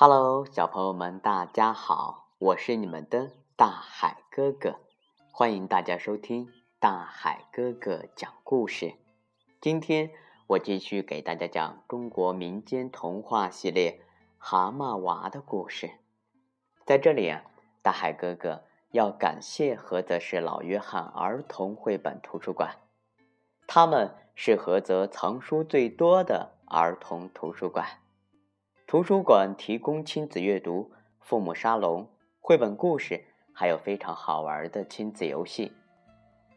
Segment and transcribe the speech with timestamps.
[0.00, 4.76] Hello，小朋友们，大家好，我是你们的大海哥哥，
[5.32, 6.48] 欢迎大家收听
[6.78, 8.94] 大海哥哥讲故事。
[9.60, 10.12] 今天
[10.46, 13.90] 我继续给大家讲中国民间童话系列
[14.38, 15.90] 《蛤蟆娃》的故事。
[16.86, 17.42] 在这里啊，
[17.82, 18.62] 大海哥哥
[18.92, 22.76] 要感谢菏泽市老约翰儿童绘本图书馆，
[23.66, 27.84] 他们是菏泽藏书最多的儿童图书馆。
[28.88, 32.08] 图书馆提供亲子阅读、父母沙龙、
[32.40, 35.70] 绘本故事，还有非常好玩的亲子游戏。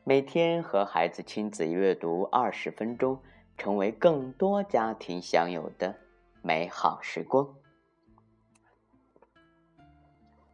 [0.05, 3.19] 每天和孩子亲子阅读二十分钟，
[3.57, 5.93] 成为更多家庭享有的
[6.41, 7.45] 美好时光。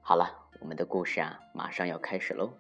[0.02, 2.52] 好了，我们的故事啊，马上要开始喽。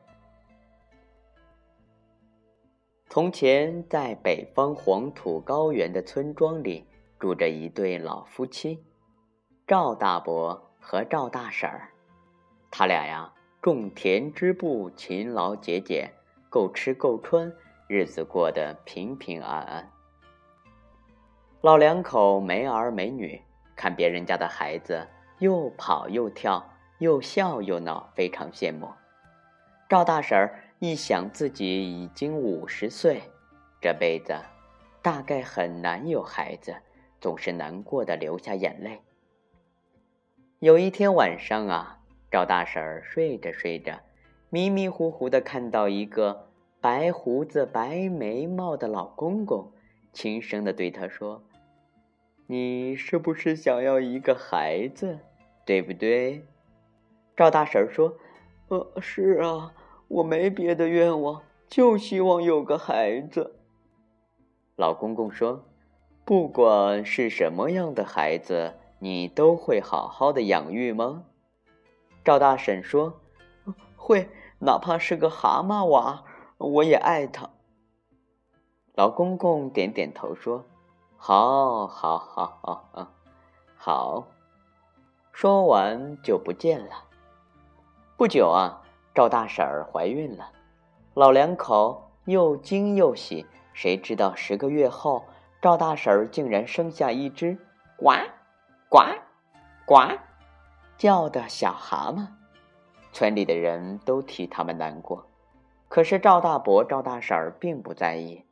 [3.09, 6.85] 从前，在北方黄土高原的村庄里，
[7.17, 8.83] 住着一对老夫妻。
[9.67, 11.89] 赵大伯和赵大婶儿，
[12.71, 16.09] 他俩呀种田织布，勤劳节俭，
[16.49, 17.51] 够吃够穿，
[17.85, 19.91] 日子过得平平安安。
[21.59, 23.41] 老两口没儿没女，
[23.75, 25.05] 看别人家的孩子
[25.39, 26.65] 又跑又跳，
[26.99, 28.87] 又笑又闹，非常羡慕。
[29.89, 33.21] 赵大婶儿一想自己已经五十岁，
[33.81, 34.33] 这辈子
[35.01, 36.73] 大概很难有孩子，
[37.19, 39.01] 总是难过的流下眼泪。
[40.59, 41.99] 有一天晚上啊，
[42.31, 43.99] 赵大婶儿睡着睡着，
[44.49, 46.47] 迷迷糊糊的看到一个
[46.81, 49.71] 白胡子、白眉毛的老公公，
[50.11, 51.43] 轻声的对他说
[52.49, 55.19] ：“你是不是想要一个孩子，
[55.63, 56.43] 对不对？”
[57.37, 58.17] 赵大婶儿说
[58.69, 59.75] ：“呃，是啊，
[60.07, 63.59] 我没别的愿望，就希望有个孩子。”
[64.75, 65.63] 老公公说
[66.25, 71.23] ：“不管是什么样的孩子。”你都会好好的养育吗？
[72.23, 73.19] 赵大婶说
[73.95, 76.23] ：“会，哪怕是个蛤蟆娃，
[76.57, 77.49] 我也爱他。”
[78.95, 80.65] 老公公点点头说
[81.15, 83.13] ：“好，好，好，好，
[83.75, 84.27] 好，”
[85.31, 87.03] 说完就不见了。
[88.17, 88.81] 不久啊，
[89.13, 90.51] 赵大婶儿怀孕了，
[91.13, 93.45] 老两口又惊又喜。
[93.73, 95.23] 谁知道十个月后，
[95.61, 97.59] 赵大婶儿竟然生下一只
[97.95, 98.13] 呱。
[98.89, 98.99] 呱，
[99.85, 100.17] 呱，
[100.97, 102.25] 叫的小蛤蟆，
[103.11, 105.27] 村里的人都替他们难过。
[105.89, 108.45] 可是赵大伯、赵大婶儿并不在意，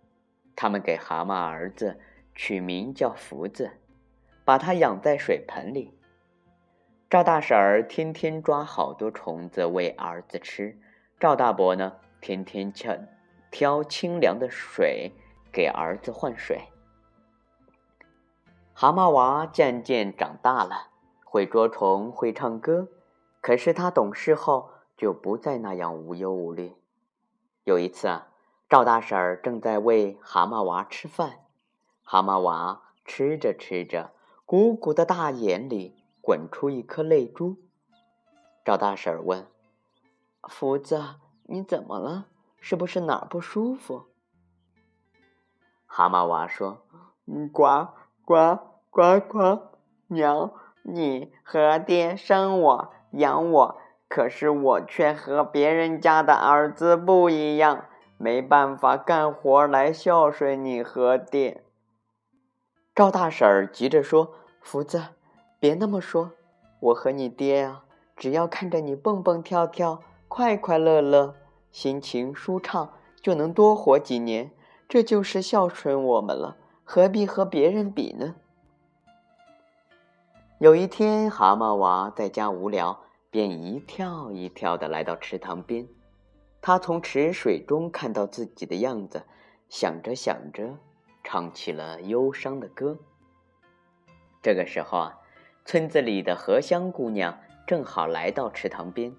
[0.53, 2.01] 他们给蛤蟆儿子
[2.33, 3.71] 取名叫福子，
[4.43, 5.97] 把它养在水盆里。
[7.09, 10.77] 赵大婶儿天天抓好多虫子喂儿子吃，
[11.17, 12.93] 赵大伯呢，天天挑
[13.49, 15.13] 挑清凉的水
[15.53, 16.59] 给儿子换水。
[18.77, 20.87] 蛤蟆娃渐渐长大了，
[21.23, 22.89] 会捉虫，会唱歌。
[23.39, 26.75] 可是他懂事后就不再那样无忧无虑。
[27.63, 28.27] 有一次啊，
[28.67, 31.45] 赵大婶儿正在喂蛤蟆娃吃饭，
[32.03, 34.11] 蛤蟆娃吃着吃着，
[34.45, 37.55] 鼓鼓的大眼里滚出一颗泪珠。
[38.65, 39.47] 赵大婶儿问
[40.49, 41.01] ：“福子，
[41.43, 42.25] 你怎么了？
[42.59, 44.07] 是不是哪儿不舒服？”
[45.87, 46.85] 蛤蟆娃说
[47.23, 47.87] ：“嗯，呱。”
[48.25, 48.57] 呱
[48.89, 49.59] 呱呱！
[50.07, 53.77] 娘，你和爹生我养我，
[54.09, 57.85] 可是我却和别人家的儿子不一样，
[58.17, 61.63] 没办法干活来孝顺你和爹。
[62.95, 65.03] 赵大婶儿急着说：“福子，
[65.59, 66.31] 别那么说，
[66.79, 67.83] 我和你爹啊，
[68.15, 71.35] 只要看着你蹦蹦跳跳、快快乐乐、
[71.71, 74.49] 心情舒畅，就能多活几年，
[74.89, 78.35] 这就是孝顺我们了。”何必和别人比呢？
[80.59, 83.01] 有一天，蛤蟆娃在家无聊，
[83.31, 85.87] 便一跳一跳的来到池塘边。
[86.61, 89.23] 他从池水中看到自己的样子，
[89.67, 90.77] 想着想着，
[91.23, 92.95] 唱起了忧伤的歌。
[94.43, 95.19] 这个时候啊，
[95.65, 97.35] 村子里的荷香姑娘
[97.65, 99.11] 正好来到池塘边，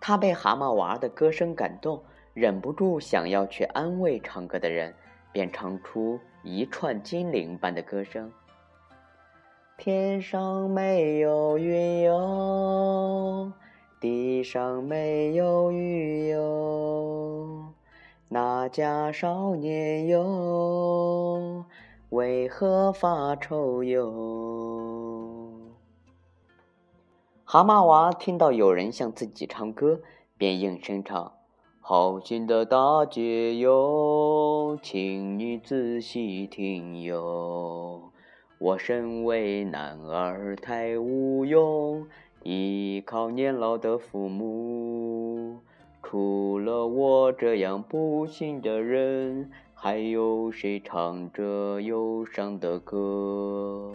[0.00, 4.94] 她被蛤蟆娃的歌声感动，忍不住想要去安慰唱歌的人。
[5.30, 8.32] 便唱出一串精灵般的歌声
[9.78, 13.52] ：“天上没有云哟，
[14.00, 17.72] 地上没有雨哟，
[18.28, 21.64] 那家少年哟，
[22.10, 24.10] 为何发愁哟？”
[27.44, 30.00] 蛤蟆娃听到有人向自己唱歌，
[30.36, 31.32] 便应声唱。
[31.84, 38.12] 好心的大姐哟，请你仔细听哟，
[38.58, 42.06] 我身为男儿太无用，
[42.44, 45.58] 依靠年老的父母。
[46.04, 53.92] 除了我这样不幸的人，还有谁唱着忧伤的歌？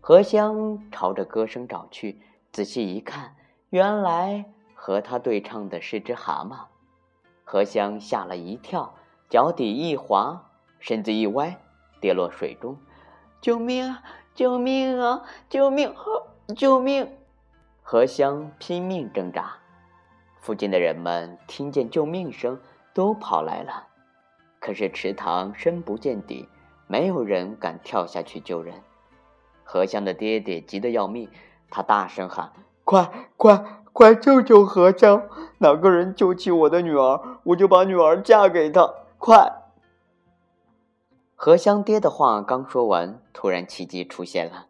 [0.00, 2.18] 荷香朝着歌声找去，
[2.50, 3.36] 仔细一看，
[3.68, 4.46] 原来
[4.76, 6.66] 和他对唱的是只蛤蟆。
[7.42, 8.94] 荷香吓了一跳，
[9.28, 11.58] 脚底一滑，身子一歪，
[12.00, 12.78] 跌落水中。
[13.40, 14.02] 救命啊！
[14.34, 15.24] 救命啊！
[15.48, 15.94] 救命！
[16.54, 17.16] 救命！
[17.82, 19.54] 荷香拼命挣扎。
[20.40, 22.60] 附近的人们听见救命声，
[22.92, 23.88] 都跑来了。
[24.60, 26.48] 可是池塘深不见底，
[26.86, 28.82] 没有人敢跳下去救人。
[29.64, 31.28] 荷香的爹爹急得要命，
[31.70, 32.52] 他大声喊
[32.84, 33.64] ：“快快
[33.96, 35.26] 快，救救荷香！
[35.56, 38.92] 哪个人救起我的女儿，我就把女儿嫁给他！
[39.16, 39.50] 快！”
[41.34, 44.66] 荷香爹的话刚说完，突然奇迹出现了。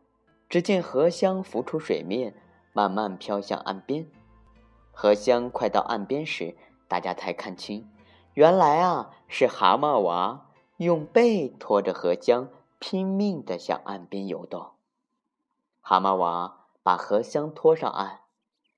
[0.48, 2.36] 只见荷香浮出水面，
[2.72, 4.06] 慢慢飘向岸边。
[4.92, 6.56] 荷香快到岸边时，
[6.86, 7.90] 大家才看清，
[8.34, 10.46] 原来啊是蛤蟆娃
[10.76, 12.48] 用背拖着荷香，
[12.78, 14.68] 拼命地向岸边游动。
[15.80, 18.20] 蛤蟆娃把荷香拖上岸，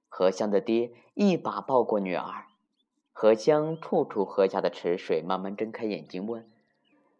[0.09, 2.47] 荷香的爹一把抱过女儿。
[3.13, 6.51] 荷香吐出喝下的池水，慢慢睁开眼睛问：“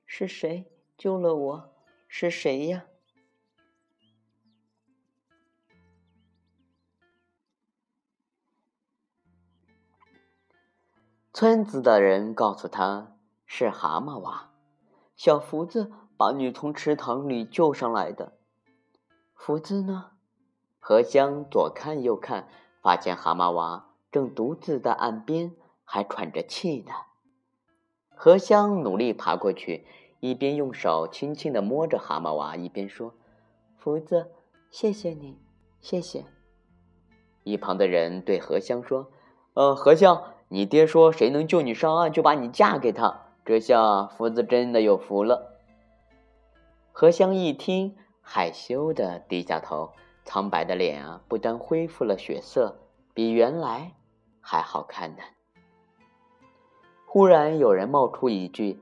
[0.07, 1.73] 是谁救了我？
[2.07, 2.87] 是谁呀？”
[11.33, 14.51] 村子的人告诉他是蛤蟆娃，
[15.15, 18.39] 小福子把你从池塘里救上来的。
[19.35, 20.13] 福子呢？
[20.81, 22.49] 荷香左看右看，
[22.83, 25.53] 发现蛤蟆娃正独自在岸边，
[25.85, 26.93] 还喘着气呢。
[28.15, 29.87] 荷香努力爬过去，
[30.21, 33.15] 一边用手轻轻地摸着蛤蟆娃，一边说
[33.79, 34.33] ：“福子，
[34.71, 35.39] 谢谢你，
[35.81, 36.25] 谢谢。”
[37.45, 39.11] 一旁的人对荷香说
[39.55, 45.61] ：“呃，荷香。”你爹说：“谁能救你上岸，就把你嫁给他。”这下福子真的有福了。
[46.91, 49.93] 荷香一听，害羞的低下头，
[50.29, 52.79] 苍白的脸啊，不但恢复了血色，
[53.15, 53.95] 比原来
[54.43, 55.23] 还好看呢。
[57.07, 58.79] 忽然有人冒出一句：“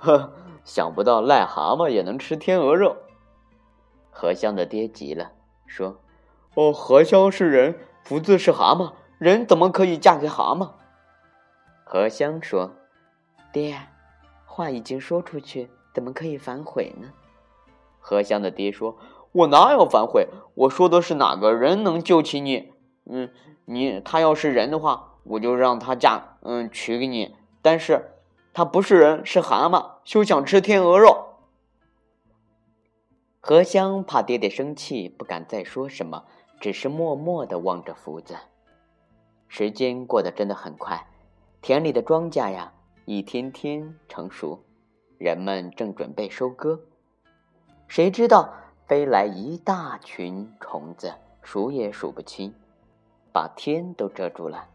[0.00, 0.32] 呵，
[0.64, 2.96] 想不到癞蛤蟆也能吃天鹅肉。”
[4.10, 5.32] 荷香的爹急了，
[5.66, 6.00] 说。
[6.54, 10.70] 哦，荷香是人，福子是蛤蟆，人怎么可以嫁给蛤蟆？
[11.84, 12.70] 荷香说
[13.52, 13.78] ：“爹，
[14.46, 17.12] 话已经说出去，怎么可以反悔呢？”
[18.02, 18.98] 荷香的爹说
[19.32, 20.28] ：“我哪有反悔？
[20.54, 22.72] 我说的是哪个人能救起你？
[23.06, 23.30] 嗯，
[23.64, 27.36] 你他要是人的话，我就让他嫁，嗯，娶给你。
[27.62, 28.16] 但是
[28.52, 31.28] 他不是人，是蛤蟆，休想吃天鹅肉。”
[33.40, 36.24] 荷香怕爹爹生气，不敢再说什么。
[36.60, 38.36] 只是默默地望着福子。
[39.48, 41.08] 时间过得真的很快，
[41.60, 42.72] 田里的庄稼呀，
[43.04, 44.62] 一天天成熟，
[45.18, 46.82] 人们正准备收割。
[47.94, 48.54] 谁知道
[48.86, 51.12] 飞来一大群虫子，
[51.42, 52.54] 数也数不清，
[53.34, 54.66] 把天都遮住了。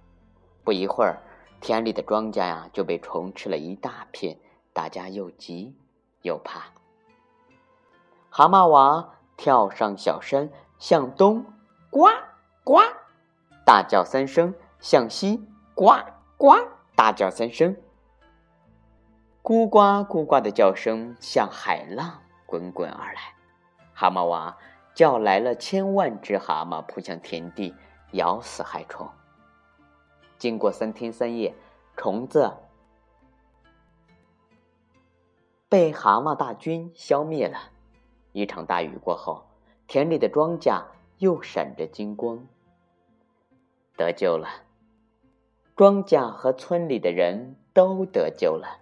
[0.63, 1.17] 不一会儿，
[1.59, 4.37] 田里的庄稼呀就被虫吃了一大片，
[4.71, 5.75] 大家又急
[6.21, 6.65] 又怕。
[8.29, 11.43] 蛤蟆娃跳上小山，向东。
[11.89, 12.09] 呱
[12.63, 12.81] 呱，
[13.65, 15.87] 大叫三声，向西呱
[16.37, 16.53] 呱，
[16.95, 17.75] 大叫三声。
[19.41, 23.35] 咕呱咕呱的叫声像海浪滚滚而来。
[23.93, 24.57] 蛤蟆娃
[24.95, 27.75] 叫来了千万只蛤蟆，扑向田地，
[28.13, 29.07] 咬死害虫。
[30.39, 31.53] 经过三天三夜，
[31.95, 32.51] 虫子
[35.69, 37.59] 被蛤蟆大军消灭了。
[38.31, 39.45] 一场大雨过后，
[39.85, 40.83] 田里的庄稼。
[41.19, 42.45] 又闪着金光，
[43.95, 44.47] 得救了。
[45.75, 48.77] 庄稼和村里的人都得救了。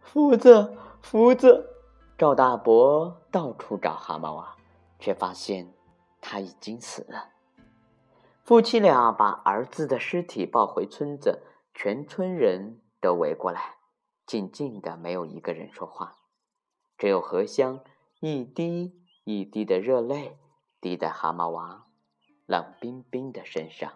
[0.00, 1.75] 福子，福子，
[2.18, 4.56] 赵大伯到处找蛤蟆娃，
[4.98, 5.74] 却发现
[6.18, 7.28] 他已经死了。
[8.42, 11.42] 夫妻俩把儿子的尸体抱回村子，
[11.74, 13.76] 全村人都围过来，
[14.24, 16.16] 静静的，没有一个人说话，
[16.96, 17.80] 只有荷香
[18.20, 20.38] 一滴一滴的热泪。
[20.80, 21.86] 滴在蛤蟆娃
[22.46, 23.92] 冷冰冰的身上。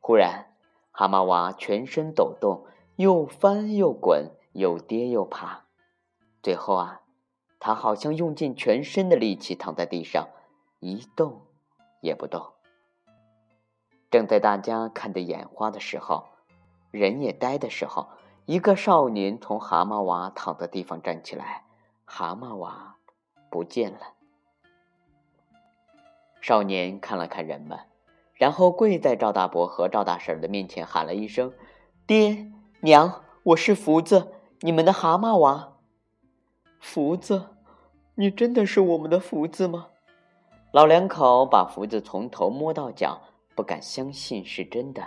[0.00, 0.54] 忽然，
[0.92, 2.66] 蛤蟆娃全身抖动，
[2.96, 5.63] 又翻又滚，又跌又爬。
[6.44, 7.00] 最后啊，
[7.58, 10.28] 他好像用尽全身的力气躺在地上，
[10.78, 11.40] 一动
[12.02, 12.52] 也不动。
[14.10, 16.26] 正在大家看得眼花的时候，
[16.90, 18.08] 人也呆的时候，
[18.44, 21.64] 一个少年从蛤蟆娃躺的地方站起来，
[22.04, 22.96] 蛤蟆娃
[23.48, 24.00] 不见了。
[26.42, 27.78] 少年看了看人们，
[28.34, 31.54] 然后跪在赵大伯和赵大婶的面前，喊了一声
[32.06, 35.70] ：“爹娘，我是福子，你们的蛤蟆娃。”
[36.86, 37.46] 福子，
[38.14, 39.86] 你真的是我们的福子吗？
[40.70, 43.22] 老两口把福子从头摸到脚，
[43.56, 45.02] 不敢相信是真的。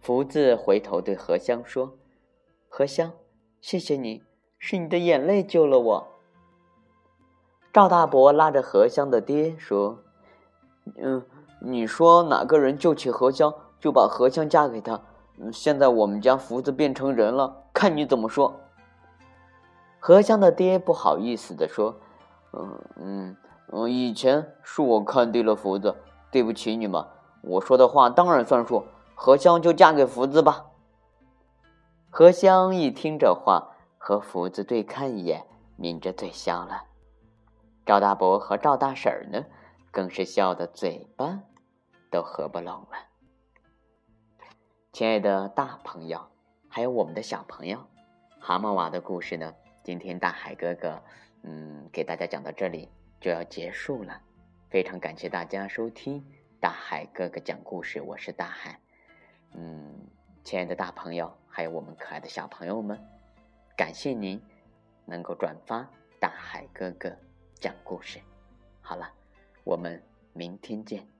[0.00, 1.96] 福子回头对荷香说
[2.68, 3.12] ：“荷香，
[3.60, 4.24] 谢谢你，
[4.58, 6.08] 是你的眼泪救了我。”
[7.72, 10.00] 赵大伯拉着荷香的爹说
[11.00, 11.24] ：“嗯，
[11.60, 15.00] 你说哪个人救起荷香，就把荷香嫁给他。
[15.52, 18.62] 现在我们家福子变成人了，看你怎么说。”
[20.06, 21.98] 荷香的爹不好意思的说
[22.54, 23.36] ：“嗯嗯
[23.72, 25.96] 嗯，以前是我看低了福子，
[26.30, 27.04] 对不起你们。
[27.42, 28.84] 我说的话当然算数，
[29.16, 30.66] 荷香就嫁给福子吧。”
[32.08, 35.44] 荷香一听这话，和福子对看一眼，
[35.76, 36.84] 抿着嘴笑了。
[37.84, 39.44] 赵大伯和赵大婶儿呢，
[39.90, 41.40] 更是笑得嘴巴
[42.12, 42.90] 都合不拢了。
[44.92, 46.20] 亲爱的大朋友，
[46.68, 47.80] 还有我们的小朋友，
[48.38, 49.52] 蛤蟆娃的故事呢？
[49.86, 51.00] 今天大海哥哥，
[51.44, 52.88] 嗯，给大家讲到这里
[53.20, 54.20] 就要结束了，
[54.68, 56.20] 非常感谢大家收听
[56.60, 58.80] 大海哥哥讲故事，我是大海，
[59.52, 59.94] 嗯，
[60.42, 63.00] 亲爱的大朋友，还有我们可爱的小朋友们，
[63.76, 64.42] 感谢您
[65.04, 65.88] 能够转发
[66.18, 67.16] 大海哥哥
[67.54, 68.18] 讲故事。
[68.80, 69.08] 好了，
[69.62, 70.02] 我们
[70.32, 71.15] 明天见。